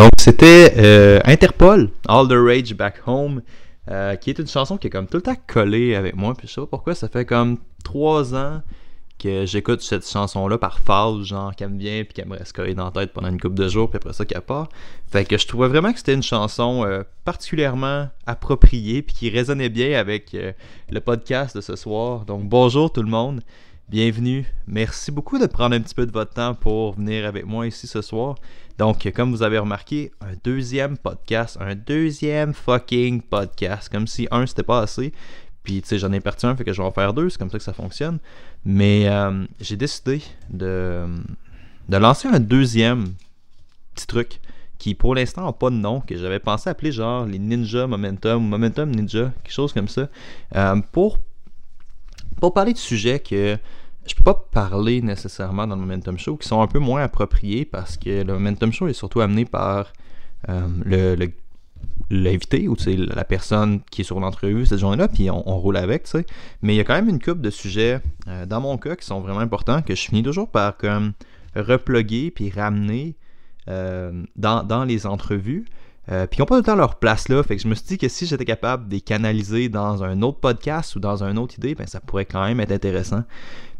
[0.00, 3.42] Donc, c'était euh, Interpol, All the Rage Back Home,
[3.90, 6.32] euh, qui est une chanson qui est comme tout le temps collée avec moi.
[6.32, 8.62] Puis je sais pas pourquoi, ça fait comme trois ans
[9.18, 12.72] que j'écoute cette chanson-là par phase, genre qu'elle me vient puis qu'elle me reste collée
[12.72, 14.70] dans la tête pendant une couple de jours, puis après ça qu'elle part.
[15.12, 19.68] Fait que je trouvais vraiment que c'était une chanson euh, particulièrement appropriée puis qui résonnait
[19.68, 22.24] bien avec le podcast de ce soir.
[22.24, 23.42] Donc bonjour tout le monde,
[23.90, 24.46] bienvenue.
[24.68, 27.88] Merci beaucoup de prendre un petit peu de votre temps pour venir avec moi ici
[27.88, 28.36] ce soir.
[28.78, 34.46] Donc, comme vous avez remarqué, un deuxième podcast, un deuxième fucking podcast, comme si un
[34.46, 35.12] c'était pas assez.
[35.64, 37.38] Puis, tu sais, j'en ai parti un, fait que je vais en faire deux, c'est
[37.38, 38.20] comme ça que ça fonctionne.
[38.64, 41.06] Mais euh, j'ai décidé de,
[41.88, 43.08] de lancer un deuxième
[43.96, 44.40] petit truc
[44.78, 48.40] qui, pour l'instant, n'a pas de nom, que j'avais pensé appeler genre les Ninja Momentum,
[48.40, 50.08] Momentum Ninja, quelque chose comme ça,
[50.54, 51.18] euh, pour,
[52.40, 53.58] pour parler de sujets que
[54.10, 57.64] je peux pas parler nécessairement dans le Momentum Show, qui sont un peu moins appropriés
[57.64, 59.92] parce que le Momentum Show est surtout amené par
[60.48, 61.28] euh, le,
[62.10, 66.10] l'invité ou la personne qui est sur l'entrevue cette journée-là, puis on, roule avec, tu
[66.10, 66.26] sais.
[66.60, 69.06] Mais il y a quand même une coupe de sujets, euh, dans mon cas, qui
[69.06, 71.12] sont vraiment importants, que je finis toujours par comme
[71.54, 73.14] reploguer puis ramener
[73.68, 75.66] euh, dans, les entrevues.
[76.08, 77.44] puis ils n'ont pas tout le temps leur place là.
[77.44, 80.20] Fait que je me suis dit que si j'étais capable de les canaliser dans un
[80.22, 83.22] autre podcast ou dans une autre idée, ben ça pourrait quand même être intéressant.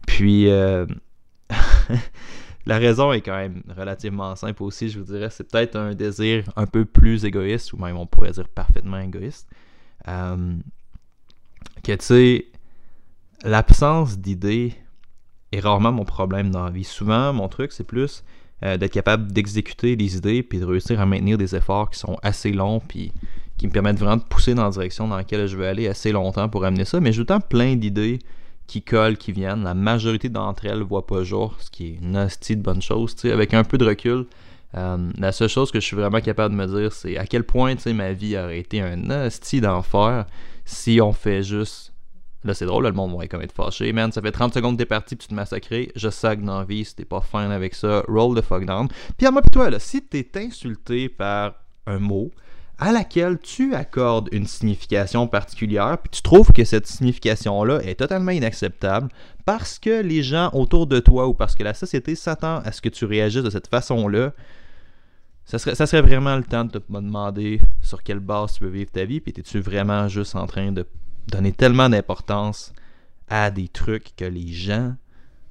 [0.07, 0.87] Puis, euh,
[2.67, 5.29] la raison est quand même relativement simple aussi, je vous dirais.
[5.31, 9.49] C'est peut-être un désir un peu plus égoïste, ou même on pourrait dire parfaitement égoïste.
[10.09, 10.55] Euh,
[11.83, 12.47] que tu sais,
[13.43, 14.75] l'absence d'idées
[15.53, 16.85] est rarement mon problème dans la vie.
[16.85, 18.23] Souvent, mon truc, c'est plus
[18.63, 22.19] euh, d'être capable d'exécuter les idées puis de réussir à maintenir des efforts qui sont
[22.23, 23.13] assez longs puis
[23.57, 26.13] qui me permettent vraiment de pousser dans la direction dans laquelle je veux aller assez
[26.13, 27.01] longtemps pour amener ça.
[27.01, 28.19] Mais j'ai autant plein d'idées
[28.71, 29.65] qui collent, qui viennent.
[29.65, 32.81] La majorité d'entre elles ne voient pas jour, ce qui est une hostie de bonne
[32.81, 33.17] chose.
[33.25, 34.27] Avec un peu de recul,
[34.77, 37.43] euh, la seule chose que je suis vraiment capable de me dire, c'est à quel
[37.43, 40.25] point ma vie aurait été un hostie d'enfer
[40.65, 41.93] si on fait juste.
[42.45, 43.93] Là, c'est drôle, le monde va comme être fâché.
[43.93, 45.91] Man, ça fait 30 secondes que t'es parti puis tu te massacré.
[45.97, 48.05] Je sac dans la vie si t'es pas fin avec ça.
[48.07, 48.87] Roll the fuck down.
[49.19, 51.55] Puis à moi, pis toi, là, si t'es insulté par
[51.87, 52.31] un mot,
[52.81, 58.31] à laquelle tu accordes une signification particulière, puis tu trouves que cette signification-là est totalement
[58.31, 59.09] inacceptable
[59.45, 62.81] parce que les gens autour de toi ou parce que la société s'attend à ce
[62.81, 64.33] que tu réagisses de cette façon-là,
[65.45, 68.71] ça serait, ça serait vraiment le temps de te demander sur quelle base tu veux
[68.71, 70.87] vivre ta vie, puis es-tu vraiment juste en train de
[71.29, 72.73] donner tellement d'importance
[73.29, 74.95] à des trucs que les gens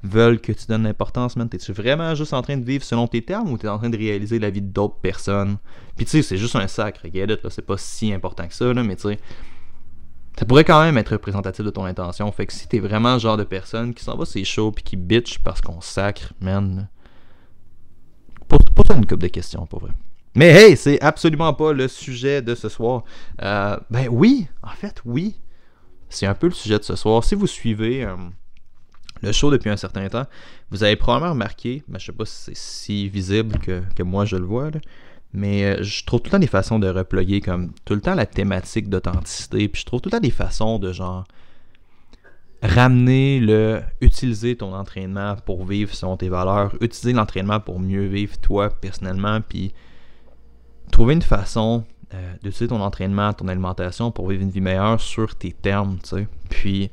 [0.04, 1.50] veulent que tu donnes l'importance, man?
[1.50, 3.98] T'es-tu vraiment juste en train de vivre selon tes termes ou t'es en train de
[3.98, 5.58] réaliser la vie d'autres personnes?
[5.96, 8.54] Puis tu sais, c'est juste un sacre, get it, là, c'est pas si important que
[8.54, 9.20] ça, là, mais tu sais,
[10.38, 12.32] ça pourrait quand même être représentatif de ton intention.
[12.32, 14.84] Fait que si t'es vraiment le genre de personne qui s'en va c'est chaud puis
[14.84, 16.88] qui bitch parce qu'on sacre, man,
[18.48, 18.60] pose,
[18.96, 19.92] une couple de questions, pour vrai.
[20.36, 23.04] Mais hey, c'est absolument pas le sujet de ce soir.
[23.42, 25.36] Euh, ben oui, en fait, oui.
[26.08, 27.24] C'est un peu le sujet de ce soir.
[27.24, 28.06] Si vous suivez...
[28.06, 28.16] Euh,
[29.22, 30.26] le show depuis un certain temps,
[30.72, 34.36] vous avez probablement remarqué, mais je sais pas si c'est si visible que, moi je
[34.36, 34.70] le vois,
[35.34, 38.16] mais euh, je trouve tout le temps des façons de reploguer comme tout le temps
[38.16, 41.26] la thématique d'authenticité, puis je trouve tout le temps des façons de genre
[42.62, 48.38] ramener le utiliser ton entraînement pour vivre selon tes valeurs, utiliser l'entraînement pour mieux vivre
[48.40, 49.74] toi personnellement, puis
[50.92, 51.84] trouver une façon
[52.14, 56.10] euh, d'utiliser ton entraînement, ton alimentation pour vivre une vie meilleure sur tes termes, tu
[56.10, 56.28] sais.
[56.50, 56.90] Puis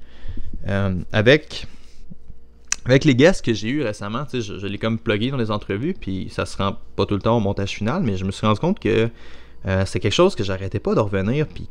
[0.69, 1.67] euh, avec
[2.87, 5.95] avec les guests que j'ai eu récemment, je, je l'ai comme plugué dans les entrevues,
[5.95, 8.47] puis ça se rend pas tout le temps au montage final, mais je me suis
[8.47, 9.11] rendu compte que
[9.67, 11.47] euh, c'est quelque chose que j'arrêtais pas de revenir.
[11.49, 11.69] Puis,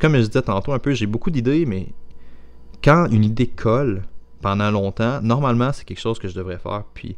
[0.00, 1.86] comme je disais tantôt un peu, j'ai beaucoup d'idées, mais
[2.82, 4.02] quand une idée colle
[4.42, 6.84] pendant longtemps, normalement, c'est quelque chose que je devrais faire.
[6.94, 7.16] Puis,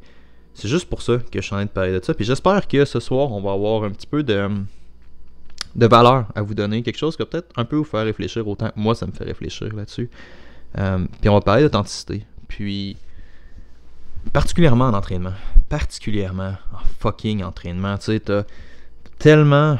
[0.55, 2.15] c'est juste pour ça que je suis en train de parler de ça.
[2.15, 4.49] Puis, j'espère que ce soir, on va avoir un petit peu de,
[5.75, 6.83] de valeur à vous donner.
[6.83, 9.25] Quelque chose va peut-être un peu vous faire réfléchir autant que moi, ça me fait
[9.25, 10.09] réfléchir là-dessus.
[10.79, 12.25] Euh, puis, on va parler d'authenticité.
[12.47, 12.97] Puis,
[14.33, 15.33] particulièrement en entraînement,
[15.69, 18.45] particulièrement en fucking entraînement, tu sais, t'as
[19.19, 19.79] tellement,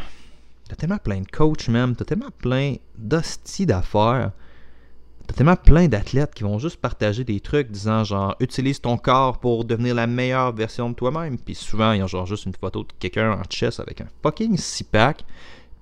[0.69, 4.33] t'as tellement plein de coachs même, t'as tellement plein d'hosties d'affaires,
[5.27, 9.39] t'as tellement plein d'athlètes qui vont juste partager des trucs disant genre utilise ton corps
[9.39, 12.83] pour devenir la meilleure version de toi-même, puis souvent ils ont genre juste une photo
[12.83, 15.25] de quelqu'un en chess avec un fucking six-pack,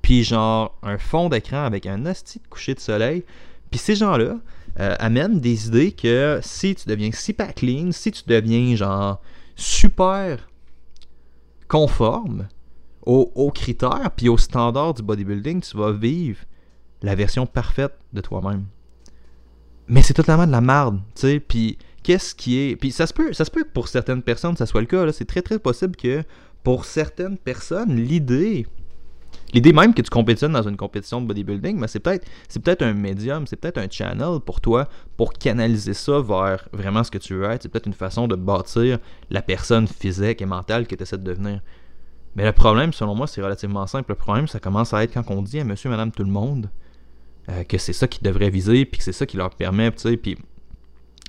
[0.03, 3.25] puis genre un fond d'écran avec un hostie de coucher de soleil,
[3.71, 4.37] puis ces gens-là,
[4.79, 9.21] euh, amène des idées que si tu deviens super clean, si tu deviens genre
[9.57, 10.49] super
[11.67, 12.49] conforme
[13.05, 16.41] aux, critères puis aux standards du bodybuilding, tu vas vivre
[17.03, 18.67] la version parfaite de toi-même.
[19.87, 23.15] Mais c'est totalement de la merde, tu sais, puis qu'est-ce qui est puis ça se
[23.15, 25.59] peut ça se peut que pour certaines personnes ça soit le cas c'est très très
[25.59, 26.23] possible que
[26.63, 28.67] pour certaines personnes, l'idée
[29.55, 32.83] L'idée même que tu compétitionnes dans une compétition de bodybuilding, mais c'est peut-être c'est peut-être
[32.83, 37.19] un médium, c'est peut-être un channel pour toi pour canaliser ça vers vraiment ce que
[37.19, 37.63] tu veux être.
[37.63, 38.99] C'est peut-être une façon de bâtir
[39.31, 41.61] la personne physique et mentale que tu essaies de devenir.
[42.37, 44.11] Mais le problème, selon moi, c'est relativement simple.
[44.11, 46.71] Le problème, ça commence à être quand on dit à monsieur, madame, tout le monde
[47.49, 49.99] euh, que c'est ça qu'ils devraient viser, puis que c'est ça qui leur permet, tu
[50.01, 50.37] sais, puis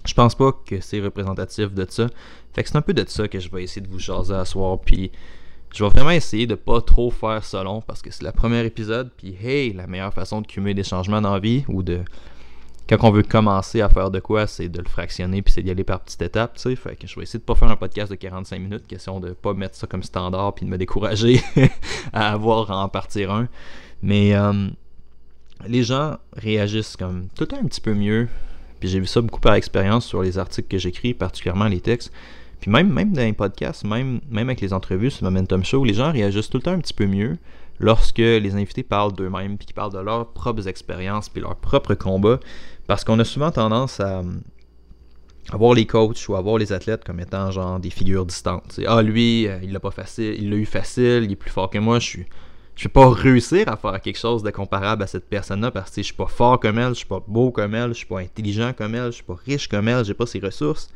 [0.05, 2.07] je pense pas que c'est représentatif de ça.
[2.53, 4.43] Fait que c'est un peu de ça que je vais essayer de vous jaser à
[4.43, 5.11] soir, puis
[5.73, 8.65] je vais vraiment essayer de pas trop faire ça long parce que c'est le premier
[8.65, 9.11] épisode.
[9.15, 12.01] Puis, hey, la meilleure façon de cumuler des changements dans la vie ou de.
[12.87, 15.69] Quand on veut commencer à faire de quoi, c'est de le fractionner puis c'est d'y
[15.69, 16.75] aller par petites étapes, tu sais.
[16.75, 19.29] Fait que je vais essayer de pas faire un podcast de 45 minutes, question de
[19.33, 21.39] pas mettre ça comme standard puis de me décourager
[22.13, 23.47] à avoir à en partir un.
[24.01, 24.69] Mais euh,
[25.67, 28.27] les gens réagissent comme tout un petit peu mieux.
[28.79, 32.11] Puis j'ai vu ça beaucoup par expérience sur les articles que j'écris, particulièrement les textes.
[32.59, 35.93] Puis même, même dans les podcasts, même, même avec les entrevues sur Momentum Show, les
[35.93, 37.37] gens réagissent tout le temps un petit peu mieux
[37.79, 41.95] lorsque les invités parlent d'eux-mêmes, puis qu'ils parlent de leurs propres expériences, puis leurs propres
[41.95, 42.39] combats.
[42.87, 44.21] Parce qu'on a souvent tendance à,
[45.53, 48.79] voir les coachs ou à voir les athlètes comme étant genre des figures distantes.
[48.85, 51.69] ah, lui, euh, il l'a pas facile, il l'a eu facile, il est plus fort
[51.69, 52.25] que moi, je suis.
[52.75, 55.97] Je vais pas réussir à faire quelque chose de comparable à cette personne-là parce que
[55.97, 58.19] je suis pas fort comme elle, je suis pas beau comme elle, je suis pas
[58.19, 60.89] intelligent comme elle, je suis pas riche comme elle, j'ai pas ses ressources.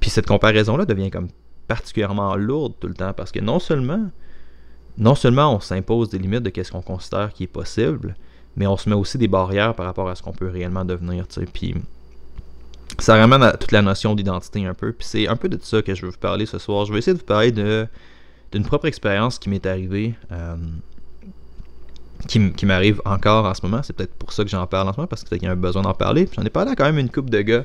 [0.00, 1.28] Puis cette comparaison-là devient comme
[1.68, 4.10] particulièrement lourde tout le temps parce que non seulement,
[4.98, 8.16] non seulement on s'impose des limites de ce qu'on considère qui est possible,
[8.56, 11.26] mais on se met aussi des barrières par rapport à ce qu'on peut réellement devenir.
[11.52, 11.74] Puis
[12.98, 14.92] ça ramène à toute la notion d'identité un peu.
[14.92, 16.86] Puis c'est un peu de ça que je veux vous parler ce soir.
[16.86, 20.14] Je vais essayer de vous parler d'une propre expérience qui m'est arrivée.
[20.32, 20.56] Euh,
[22.26, 23.82] qui, m'arrive encore en ce moment.
[23.82, 25.56] C'est peut-être pour ça que j'en parle en ce moment, parce qu'il y a un
[25.56, 26.28] besoin d'en parler.
[26.36, 27.64] J'en ai parlé à quand même une couple de gars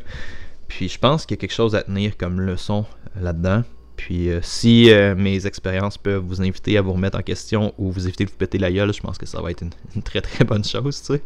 [0.67, 2.85] puis je pense qu'il y a quelque chose à tenir comme leçon
[3.19, 3.63] là-dedans.
[3.95, 7.91] Puis euh, si euh, mes expériences peuvent vous inviter à vous remettre en question ou
[7.91, 9.63] vous éviter de vous péter la gueule, je pense que ça va être
[9.95, 11.21] une, très très bonne chose, tu sais.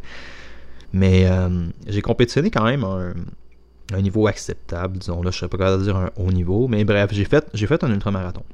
[0.92, 3.12] Mais euh, j'ai compétitionné quand même à
[3.92, 6.84] un, niveau acceptable, disons là, je serais pas capable de dire un haut niveau, mais
[6.84, 8.44] bref, j'ai fait j'ai fait un ultramarathon.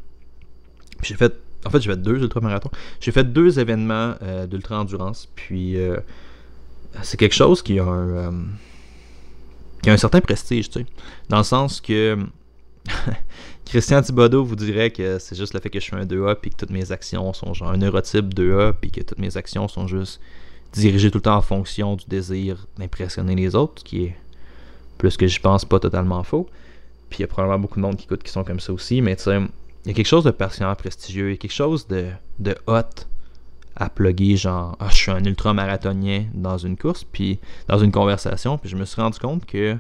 [1.03, 2.71] J'ai fait en fait, j'ai fait deux ultramarathons.
[3.01, 4.15] J'ai fait deux événements
[4.49, 5.77] d'ultra endurance, puis
[7.03, 8.45] c'est quelque chose qui a un
[9.87, 10.87] y a un certain prestige, tu sais.
[11.29, 12.19] Dans le sens que
[13.65, 16.51] Christian Thibodeau vous dirait que c'est juste le fait que je suis un 2A puis
[16.51, 19.87] que toutes mes actions sont genre un neurotype 2A puis que toutes mes actions sont
[19.87, 20.21] juste
[20.73, 24.17] dirigées tout le temps en fonction du désir d'impressionner les autres, qui est
[24.99, 26.49] plus que je pense pas totalement faux.
[27.11, 29.01] Puis il y a probablement beaucoup de monde qui écoute qui sont comme ça aussi,
[29.01, 29.39] mais tu sais,
[29.85, 32.07] il y a quelque chose de particulièrement prestigieux, il y a quelque chose de,
[32.39, 33.07] de hot
[33.77, 38.59] à plugger genre ah, je suis un ultra-marathonien dans une course, puis dans une conversation,
[38.59, 39.77] puis je me suis rendu compte que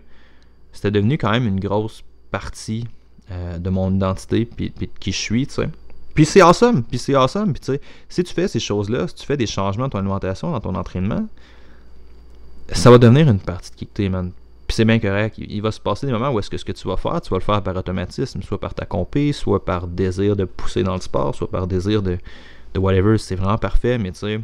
[0.73, 2.87] c'était devenu quand même une grosse partie
[3.31, 5.69] euh, de mon identité, puis, de qui je suis, tu sais.
[6.15, 9.15] Puis c'est awesome, puis c'est awesome, puis tu sais, si tu fais ces choses-là, si
[9.17, 11.26] tu fais des changements dans ton alimentation, dans ton entraînement,
[12.73, 14.33] ça va devenir une partie de qui tu es, man.
[14.67, 15.37] Puis c'est bien correct.
[15.38, 17.31] Il va se passer des moments où est-ce que ce que tu vas faire, tu
[17.31, 20.95] vas le faire par automatisme, soit par ta compé, soit par désir de pousser dans
[20.95, 22.19] le sport, soit par désir de,
[22.76, 24.40] whatever, c'est vraiment parfait, mais tu sais,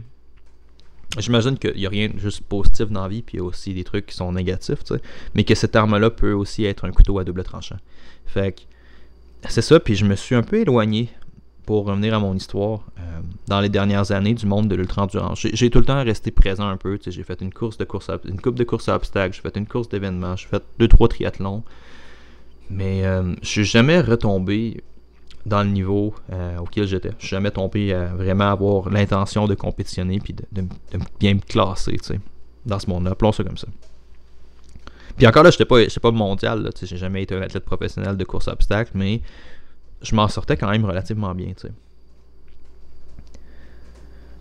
[1.18, 3.74] j'imagine qu'il n'y a rien juste positif dans la vie, puis il y a aussi
[3.74, 5.00] des trucs qui sont négatifs, tu sais,
[5.34, 7.78] mais que cette arme-là peut aussi être un couteau à double tranchant.
[8.26, 8.60] Fait que,
[9.48, 11.10] c'est ça, puis je me suis un peu éloigné
[11.66, 15.46] pour revenir à mon histoire euh, dans les dernières années du monde de l'ultra-endurance.
[15.52, 17.84] J'ai tout le temps resté présent un peu, tu sais, j'ai fait une course de
[17.84, 20.62] course à, une coupe de course à obstacles, j'ai fait une course d'événements, j'ai fait
[20.78, 21.62] deux trois triathlons,
[22.70, 24.82] mais euh, je suis jamais retombé
[25.46, 27.10] dans le niveau euh, auquel j'étais.
[27.18, 30.64] Je suis jamais tombé à vraiment avoir l'intention de compétitionner puis de,
[31.18, 32.20] bien me classer, tu sais,
[32.64, 33.12] dans ce monde-là.
[33.12, 33.66] Appelons ça comme ça.
[35.16, 38.16] Puis encore là, je pas, pas mondial, tu sais, j'ai jamais été un athlète professionnel
[38.16, 39.20] de course à obstacles, mais
[40.00, 41.72] je m'en sortais quand même relativement bien, tu sais.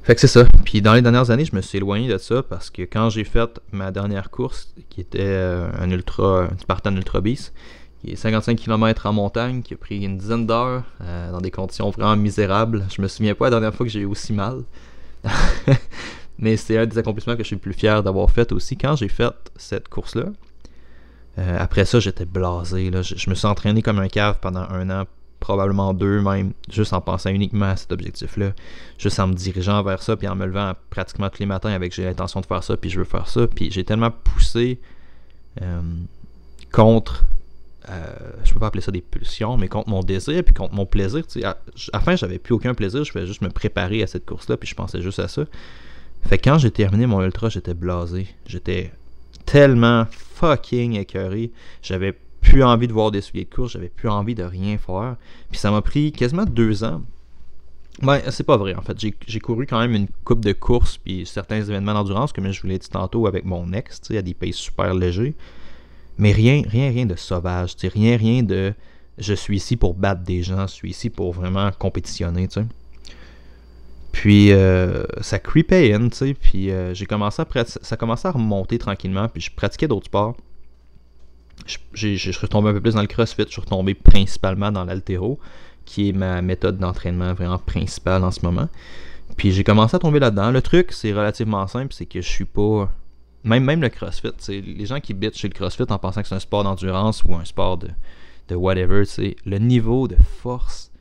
[0.04, 0.46] Fait que c'est ça.
[0.66, 3.24] Puis dans les dernières années, je me suis éloigné de ça parce que quand j'ai
[3.24, 7.54] fait ma dernière course, qui était euh, un ultra, un Spartan Ultra Beast,
[8.02, 11.52] qui est 55 km en montagne, qui a pris une dizaine d'heures euh, dans des
[11.52, 12.86] conditions vraiment misérables.
[12.96, 14.64] Je me souviens pas la dernière fois que j'ai eu aussi mal.
[16.40, 18.76] Mais c'est un des accomplissements que je suis le plus fier d'avoir fait aussi.
[18.76, 20.26] Quand j'ai fait cette course-là,
[21.38, 22.90] euh, après ça, j'étais blasé.
[23.04, 25.06] Je, me suis entraîné comme un cave pendant un an,
[25.40, 28.54] probablement deux même, juste en pensant uniquement à cet objectif-là.
[28.98, 31.94] Juste en me dirigeant vers ça, puis en me levant pratiquement tous les matins avec
[31.94, 33.46] j'ai l'intention de faire ça, puis je veux faire ça.
[33.46, 34.80] Puis j'ai tellement poussé
[35.62, 35.82] euh,
[36.72, 37.26] contre
[37.90, 40.86] euh, je peux pas appeler ça des pulsions, mais contre mon désir puis contre mon
[40.86, 41.24] plaisir.
[41.44, 41.58] À, à
[41.94, 44.70] la fin, j'avais plus aucun plaisir, je vais juste me préparer à cette course-là, puis
[44.70, 45.46] je pensais juste à ça.
[46.24, 48.28] Fait quand j'ai terminé mon ultra, j'étais blasé.
[48.46, 48.92] J'étais
[49.46, 51.52] tellement fucking écœuré.
[51.82, 55.16] J'avais plus envie de voir des souliers de course, j'avais plus envie de rien faire.
[55.50, 57.02] Puis ça m'a pris quasiment deux ans.
[58.02, 58.98] Ben, c'est pas vrai en fait.
[59.28, 62.68] J'ai couru quand même une coupe de courses puis certains événements d'endurance, comme je vous
[62.68, 65.36] l'ai dit tantôt avec mon ex, a des pays super légers.
[66.22, 68.74] Mais rien, rien, rien de sauvage, rien, rien de
[69.18, 72.66] je suis ici pour battre des gens, je suis ici pour vraiment compétitionner, tu sais.
[74.12, 78.32] Puis euh, ça creepait in, tu sais, puis euh, j'ai commencé à ça commençait à
[78.32, 80.38] remonter tranquillement, puis je pratiquais d'autres sports.
[81.94, 85.40] Je, suis retombé un peu plus dans le crossfit, je suis retombé principalement dans l'altéro,
[85.86, 88.70] qui est ma méthode d'entraînement vraiment principale en ce moment.
[89.38, 90.52] Puis j'ai commencé à tomber là-dedans.
[90.52, 92.92] Le truc, c'est relativement simple, c'est que je suis pas.
[93.44, 96.40] Même, le crossfit, les gens qui bitchent chez le crossfit en pensant que c'est un
[96.40, 97.90] sport d'endurance ou un sport de,
[98.50, 99.04] de whatever,
[99.46, 100.92] le niveau de force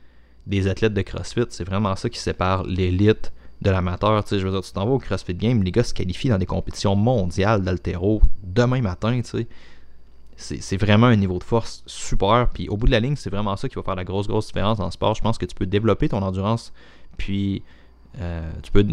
[0.47, 1.45] des athlètes de CrossFit.
[1.49, 3.31] C'est vraiment ça qui sépare l'élite
[3.61, 4.23] de l'amateur.
[4.29, 6.45] Je veux dire, tu t'en vas au CrossFit Game, les gars se qualifient dans des
[6.45, 9.47] compétitions mondiales d'altéro demain matin, tu.
[10.37, 12.49] C'est vraiment un niveau de force super.
[12.51, 14.47] Puis au bout de la ligne, c'est vraiment ça qui va faire la grosse, grosse
[14.47, 15.13] différence dans le sport.
[15.13, 16.73] Je pense que tu peux développer ton endurance,
[17.17, 17.61] puis
[18.19, 18.85] euh, tu peux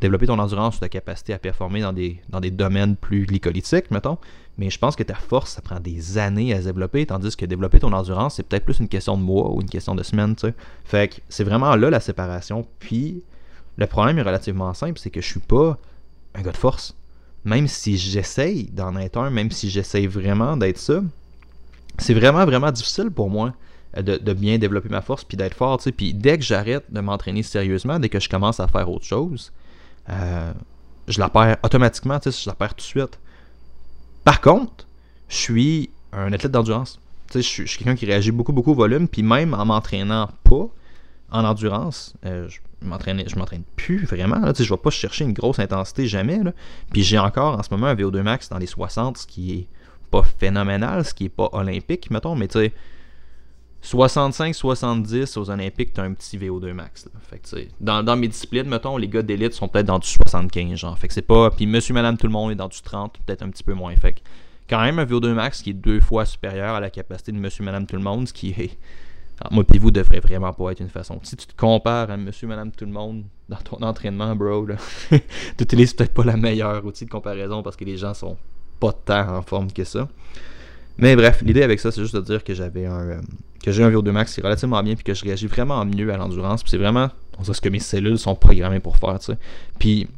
[0.00, 3.90] développer ton endurance ou ta capacité à performer dans des, dans des domaines plus glycolytiques,
[3.90, 4.18] mettons.
[4.58, 7.44] Mais je pense que ta force, ça prend des années à se développer, tandis que
[7.44, 10.34] développer ton endurance, c'est peut-être plus une question de mois ou une question de semaines,
[10.34, 10.54] tu sais.
[10.84, 12.66] Fait que c'est vraiment là la séparation.
[12.78, 13.22] Puis
[13.76, 15.78] le problème est relativement simple, c'est que je suis pas
[16.34, 16.96] un gars de force.
[17.44, 21.00] Même si j'essaye d'en être un, même si j'essaye vraiment d'être ça,
[21.98, 23.52] c'est vraiment, vraiment difficile pour moi
[24.02, 25.92] de, bien développer ma force puis d'être fort, tu sais.
[25.92, 29.52] Puis dès que j'arrête de m'entraîner sérieusement, dès que je commence à faire autre chose,
[30.10, 30.52] euh,
[31.08, 33.18] je la perds automatiquement, tu sais, je la perds tout de suite.
[34.24, 34.86] Par contre,
[35.28, 37.00] je suis un athlète d'endurance.
[37.34, 40.28] Je suis, je suis quelqu'un qui réagit beaucoup, beaucoup au volume, puis même en m'entraînant
[40.44, 40.68] pas
[41.30, 44.38] en endurance, euh, je m'entraîne je m'entraîne plus vraiment.
[44.38, 46.42] Là, je ne vais pas chercher une grosse intensité jamais.
[46.42, 46.52] Là.
[46.92, 49.66] Puis j'ai encore en ce moment un VO2 max dans les 60, ce qui est
[50.10, 52.72] pas phénoménal, ce qui est pas olympique, mettons, mais tu sais,
[53.86, 57.08] 65-70 aux Olympiques, tu as un petit VO2 max.
[57.30, 60.98] Que, dans, mes disciplines, mettons, les gars d'élite sont peut-être dans du 75, genre.
[60.98, 61.50] Fait que c'est pas.
[61.50, 63.94] Puis monsieur, madame, tout le monde est dans du 30, peut-être un petit peu moins.
[63.94, 64.20] Fait que,
[64.68, 67.64] quand même, un VO2 max qui est deux fois supérieur à la capacité de monsieur,
[67.64, 68.76] madame, tout le monde, ce qui est.
[69.52, 71.20] moi, puis vous, devrait vraiment pas être une façon.
[71.22, 74.66] Si tu te compares à monsieur, madame, tout le monde dans ton entraînement, bro,
[75.10, 75.20] tu
[75.60, 78.36] utilises peut-être pas la meilleure outil de comparaison parce que les gens sont
[78.80, 80.08] pas tant en forme que ça.
[80.98, 83.08] Mais bref, l'idée avec ça, c'est juste de dire que j'avais un.
[83.08, 83.20] Euh,
[83.62, 86.12] que j'ai un VO2 max qui est relativement bien, puis que je réagis vraiment mieux
[86.12, 86.62] à l'endurance.
[86.62, 87.10] Puis c'est vraiment.
[87.38, 89.38] On sait ce que mes cellules sont programmées pour faire, tu sais.
[89.78, 90.08] Puis,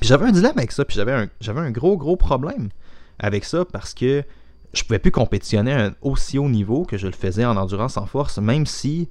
[0.00, 2.70] j'avais un dilemme avec ça, puis j'avais un, j'avais un gros, gros problème
[3.18, 4.24] avec ça parce que
[4.72, 7.96] je pouvais plus compétitionner à un aussi haut niveau que je le faisais en endurance
[7.96, 9.08] en force, même si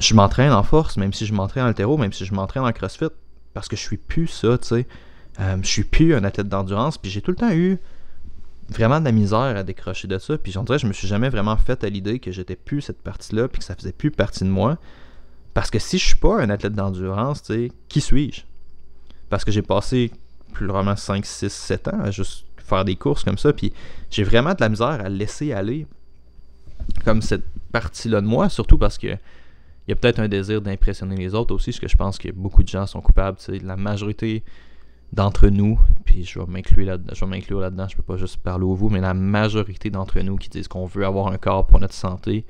[0.00, 2.72] je m'entraîne en force, même si je m'entraîne en altéro, même si je m'entraîne en
[2.72, 3.04] crossfit,
[3.54, 4.86] parce que je suis plus ça, tu sais.
[5.40, 7.78] Euh, je suis plus un athlète d'endurance, puis j'ai tout le temps eu
[8.72, 10.36] vraiment de la misère à décrocher de ça.
[10.38, 13.02] Puis j'en dirais, je me suis jamais vraiment fait à l'idée que j'étais plus cette
[13.02, 14.78] partie-là, puis que ça faisait plus partie de moi.
[15.54, 18.42] Parce que si je suis pas un athlète d'endurance, tu sais, qui suis-je?
[19.28, 20.10] Parce que j'ai passé
[20.52, 23.72] plus vraiment 5, 6, 7 ans à juste faire des courses comme ça, puis
[24.10, 25.86] j'ai vraiment de la misère à laisser aller
[27.04, 29.16] comme cette partie-là de moi, surtout parce que
[29.88, 32.30] il y a peut-être un désir d'impressionner les autres aussi, ce que je pense que
[32.30, 33.38] beaucoup de gens sont coupables.
[33.62, 34.44] La majorité
[35.12, 38.74] d'entre nous, puis je vais m'inclure là-dedans, m'inclure là-dedans, je peux pas juste parler au
[38.74, 41.94] vous, mais la majorité d'entre nous qui disent qu'on veut avoir un corps pour notre
[41.94, 42.46] santé,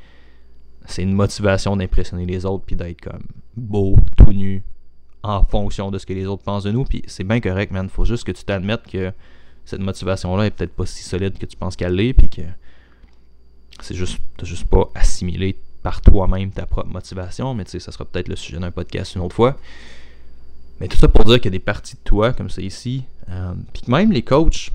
[0.84, 3.22] c'est une motivation d'impressionner les autres puis d'être comme
[3.56, 4.62] beau, tout nu,
[5.22, 7.88] en fonction de ce que les autres pensent de nous, puis c'est bien correct, man.
[7.88, 9.12] Faut juste que tu t'admettes que
[9.64, 12.42] cette motivation-là est peut-être pas si solide que tu penses qu'elle l'est, puis que
[13.80, 17.92] c'est juste, t'as juste pas assimilé par toi-même ta propre motivation, mais tu sais, ça
[17.92, 19.56] sera peut-être le sujet d'un podcast une autre fois.
[20.82, 23.04] Mais tout ça pour dire qu'il y a des parties de toi, comme c'est ici.
[23.30, 24.72] Euh, puis même les coachs,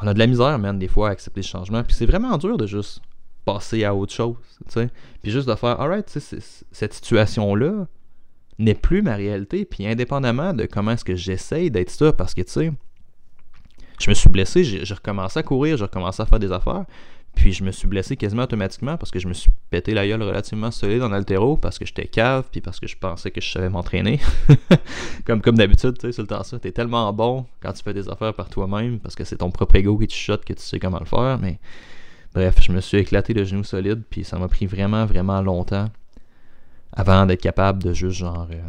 [0.00, 1.84] on a de la misère, man, des fois, à accepter le changement.
[1.84, 3.02] Puis c'est vraiment dur de juste
[3.44, 4.36] passer à autre chose,
[4.72, 4.88] tu.
[5.22, 7.86] Puis juste de faire, alright, cette situation-là
[8.58, 9.66] n'est plus ma réalité.
[9.66, 12.72] Puis indépendamment de comment est-ce que j'essaye d'être ça, parce que, tu sais,
[14.00, 16.86] je me suis blessé, j'ai recommencé à courir, j'ai recommencé à faire des affaires.
[17.34, 20.22] Puis je me suis blessé quasiment automatiquement parce que je me suis pété la gueule
[20.22, 23.50] relativement solide en altéro parce que j'étais cave puis parce que je pensais que je
[23.50, 24.20] savais m'entraîner.
[25.26, 26.58] comme comme d'habitude, tu sais, c'est le temps ça.
[26.58, 29.76] T'es tellement bon quand tu fais des affaires par toi-même parce que c'est ton propre
[29.76, 31.38] ego qui te chuchote que tu sais comment le faire.
[31.40, 31.58] Mais
[32.34, 35.88] bref, je me suis éclaté le genou solide puis ça m'a pris vraiment, vraiment longtemps
[36.92, 38.60] avant d'être capable de juste genre euh,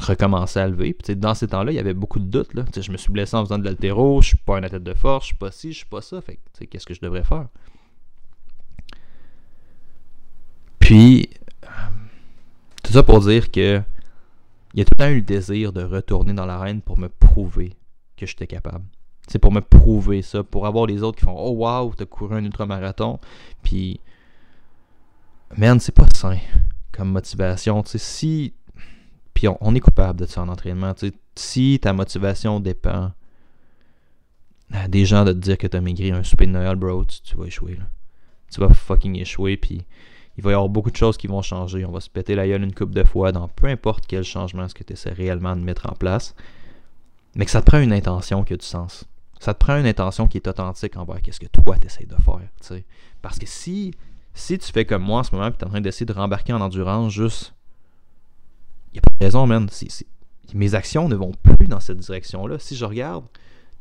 [0.00, 0.94] recommencer à lever.
[0.94, 2.54] Puis dans ces temps-là, il y avait beaucoup de doutes.
[2.54, 2.64] Là.
[2.74, 5.24] je me suis blessé en faisant de l'altéro, je suis pas un athlète de force,
[5.24, 6.20] je suis pas ci, je suis pas ça.
[6.20, 7.48] Fait qu'est-ce que je devrais faire?
[10.82, 11.30] Puis,
[11.62, 11.68] euh,
[12.82, 13.80] tout ça pour dire que
[14.74, 17.08] il y a tout le temps eu le désir de retourner dans l'arène pour me
[17.08, 17.74] prouver
[18.16, 18.84] que j'étais capable.
[19.28, 22.34] C'est pour me prouver ça, pour avoir les autres qui font Oh wow, t'as couru
[22.34, 23.20] un ultramarathon.
[23.62, 24.00] Puis,
[25.56, 26.38] man, c'est pas sain
[26.90, 27.84] comme motivation.
[27.86, 28.52] Si.
[29.34, 30.94] Puis on, est coupable de ça en entraînement.
[31.36, 33.12] Si ta motivation dépend
[34.88, 37.46] des gens de te dire que t'as maigri un souper de Noël, bro, tu, vas
[37.46, 37.76] échouer.
[37.76, 37.84] Là.
[38.50, 39.56] Tu vas fucking échouer.
[39.56, 39.86] Puis
[40.36, 41.84] il va y avoir beaucoup de choses qui vont changer.
[41.84, 44.68] On va se péter la gueule une coupe de fois dans peu importe quel changement
[44.68, 46.34] ce que tu essaies réellement de mettre en place.
[47.34, 49.04] Mais que ça te prend une intention qui a du sens.
[49.40, 52.16] Ça te prend une intention qui est authentique envers ce que toi tu essaies de
[52.16, 52.82] faire.
[53.20, 53.92] Parce que si,
[54.34, 56.12] si tu fais comme moi en ce moment et tu es en train d'essayer de
[56.12, 57.54] rembarquer en endurance, juste.
[58.92, 59.68] Il n'y a pas de raison, man.
[60.54, 62.58] mes actions ne vont plus dans cette direction-là.
[62.58, 63.24] Si je regarde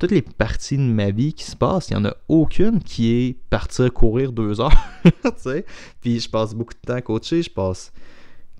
[0.02, 3.12] toutes les parties de ma vie qui se passent, il n'y en a aucune qui
[3.12, 4.74] est partir courir deux heures.
[6.02, 7.94] Puis je passe beaucoup de temps à coacher, je passe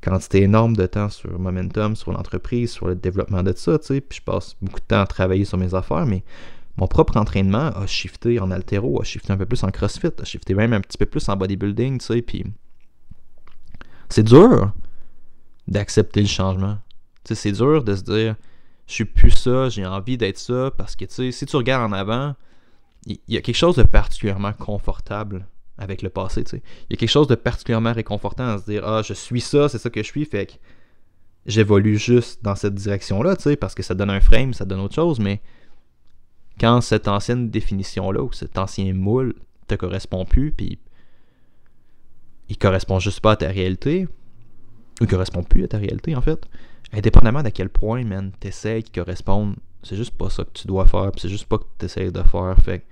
[0.04, 4.22] quantité énorme de temps sur Momentum, sur l'entreprise, sur le développement de ça, puis je
[4.22, 6.24] passe beaucoup de temps à travailler sur mes affaires, mais
[6.78, 10.24] mon propre entraînement a shifté en altéro, a shifté un peu plus en crossfit, a
[10.24, 12.46] shifté même un petit peu plus en bodybuilding, tu sais, puis
[14.10, 14.74] c'est dur
[15.68, 16.78] d'accepter le changement.
[17.26, 18.36] c'est dur de se dire
[18.92, 21.92] je suis plus ça, j'ai envie d'être ça, parce que tu sais, si tu regardes
[21.92, 22.36] en avant,
[23.06, 26.64] il y, a quelque chose de particulièrement confortable avec le passé, tu sais.
[26.90, 29.70] Il y a quelque chose de particulièrement réconfortant à se dire, ah, je suis ça,
[29.70, 30.54] c'est ça que je suis, fait que
[31.46, 34.82] j'évolue juste dans cette direction-là, tu sais, parce que ça donne un frame, ça donne
[34.82, 35.42] autre chose, mais
[36.60, 39.36] quand cette ancienne définition-là, ou cet ancien moule
[39.68, 40.80] te correspond plus, puis
[42.50, 44.06] il correspond juste pas à ta réalité,
[45.00, 46.46] ou il correspond plus à ta réalité, en fait,
[46.94, 50.86] indépendamment de quel point, man, t'essayes qui correspondent, c'est juste pas ça que tu dois
[50.86, 52.56] faire, c'est juste pas que tu essayes de faire.
[52.64, 52.86] Fait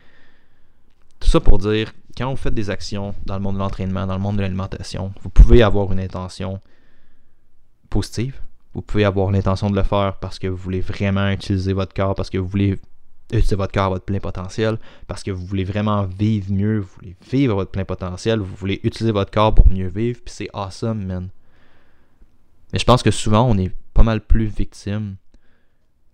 [1.19, 4.15] tout ça pour dire, quand vous faites des actions dans le monde de l'entraînement, dans
[4.15, 6.59] le monde de l'alimentation, vous pouvez avoir une intention
[7.89, 8.39] positive.
[8.73, 12.15] Vous pouvez avoir l'intention de le faire parce que vous voulez vraiment utiliser votre corps,
[12.15, 12.79] parce que vous voulez
[13.31, 16.89] utiliser votre corps à votre plein potentiel, parce que vous voulez vraiment vivre mieux, vous
[16.95, 20.33] voulez vivre à votre plein potentiel, vous voulez utiliser votre corps pour mieux vivre, puis
[20.33, 21.29] c'est awesome, man.
[22.73, 25.15] Mais je pense que souvent, on est pas mal plus victime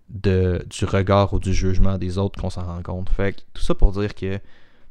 [0.10, 3.10] de, du regard ou du jugement des autres qu'on s'en rend compte.
[3.10, 4.40] Fait que tout ça pour dire que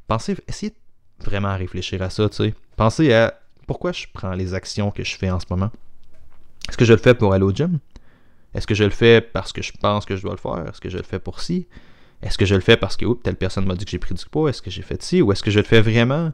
[0.07, 0.75] pensez, essayez
[1.21, 2.55] vraiment à réfléchir à ça, tu sais.
[2.77, 3.35] Pensez à
[3.67, 5.71] pourquoi je prends les actions que je fais en ce moment.
[6.69, 7.79] Est-ce que je le fais pour aller au gym?
[8.55, 10.69] Est-ce que je le fais parce que je pense que je dois le faire?
[10.69, 11.67] Est-ce que je le fais pour si?
[12.23, 14.25] Est-ce que je le fais parce que telle personne m'a dit que j'ai pris du
[14.27, 14.49] poids?
[14.51, 15.23] Est-ce que j'ai fait ci?
[15.23, 16.33] Ou est-ce que je le fais vraiment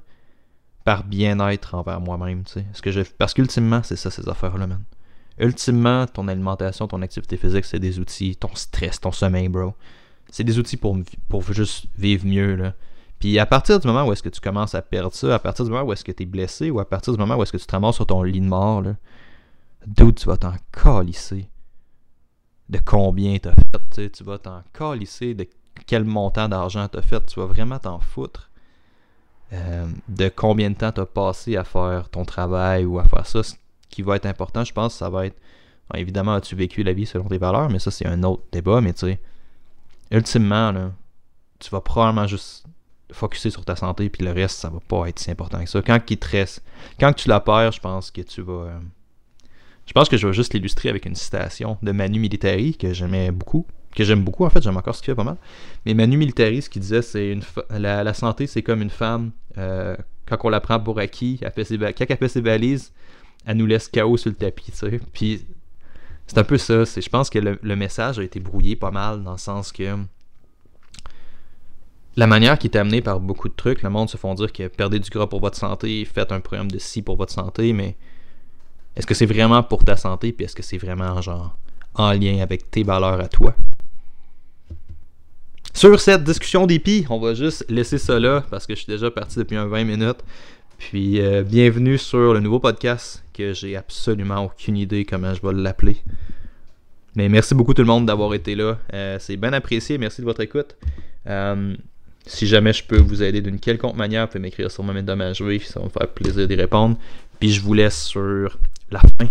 [0.85, 2.45] par bien-être envers moi-même?
[2.55, 3.03] Est-ce que je...
[3.19, 4.83] Parce qu'ultimement, c'est ça ces affaires-là, man.
[5.41, 9.75] Ultimement, ton alimentation, ton activité physique, c'est des outils, ton stress, ton sommeil, bro.
[10.31, 10.97] C'est des outils pour,
[11.29, 12.75] pour juste vivre mieux, là.
[13.19, 15.65] Puis à partir du moment où est-ce que tu commences à perdre ça, à partir
[15.65, 17.53] du moment où est-ce que tu es blessé, ou à partir du moment où est-ce
[17.53, 18.97] que tu te ramasses sur ton lit de mort, là,
[19.87, 21.49] d'où tu vas t'en calisser?
[22.69, 25.47] De combien t'as fait, tu vas t'en calisser de
[25.87, 28.51] quel montant d'argent t'as fait, tu vas vraiment t'en foutre
[29.53, 33.41] euh, de combien de temps t'as passé à faire ton travail ou à faire ça?
[33.91, 35.37] Qui va être important, je pense, ça va être.
[35.95, 38.81] évidemment, as-tu vécu la vie selon tes valeurs, mais ça, c'est un autre débat.
[38.81, 39.21] Mais tu sais,
[40.11, 40.93] ultimement, là,
[41.59, 42.65] tu vas probablement juste
[43.13, 45.83] focuser sur ta santé, puis le reste, ça va pas être si important que ça.
[45.83, 46.19] Quand il
[46.99, 48.53] quand tu la perds, je pense que tu vas.
[48.53, 48.79] Euh,
[49.87, 53.33] je pense que je vais juste l'illustrer avec une citation de Manu Militari que j'aimais
[53.33, 55.37] beaucoup, que j'aime beaucoup en fait, j'aime encore ce qu'il fait pas mal.
[55.85, 59.33] Mais Manu Militari, ce qu'il disait, c'est une la, santé, c'est comme une femme.
[59.59, 62.93] Euh, quand on la prend pour acquis, elle fait ses, quand elle fait ses valises,
[63.47, 65.01] elle nous laisse chaos sur le tapis, tu sais.
[65.13, 65.45] Puis
[66.27, 66.85] c'est un peu ça.
[66.85, 69.97] Je pense que le, message a été brouillé pas mal dans le sens que
[72.17, 74.69] la manière qui est amenée par beaucoup de trucs, le monde se font dire que
[74.69, 77.97] perdez du gras pour votre santé, faites un programme de si pour votre santé, mais
[78.97, 81.57] est-ce que c'est vraiment pour ta santé, puis est-ce que c'est vraiment genre
[81.95, 83.55] en lien avec tes valeurs à toi?
[85.73, 89.11] Sur cette discussion d'épis, on va juste laisser ça là parce que je suis déjà
[89.11, 90.19] parti depuis un 20 minutes.
[90.81, 95.53] Puis euh, bienvenue sur le nouveau podcast que j'ai absolument aucune idée comment je vais
[95.53, 95.99] l'appeler.
[97.15, 98.79] Mais merci beaucoup tout le monde d'avoir été là.
[98.95, 99.99] Euh, c'est bien apprécié.
[99.99, 100.77] Merci de votre écoute.
[101.27, 101.77] Euh,
[102.27, 105.43] si jamais je peux vous aider d'une quelconque manière, vous pouvez m'écrire sur Moment Dommage
[105.43, 105.59] V.
[105.61, 106.97] Ça va me faire plaisir d'y répondre.
[107.39, 108.59] Puis je vous laisse sur
[108.91, 109.29] la fin.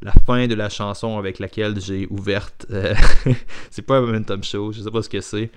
[0.00, 2.66] La fin de la chanson avec laquelle j'ai ouverte.
[3.70, 5.50] c'est pas un Momentum Show, je sais pas ce que c'est.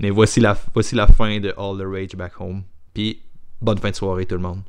[0.00, 2.62] Mais voici la, voici la fin de All the Rage Back Home.
[2.94, 3.20] Puis
[3.60, 4.60] Bonne fin de soirée tout le monde.